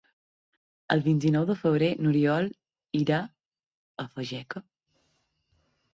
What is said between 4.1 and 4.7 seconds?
Fageca.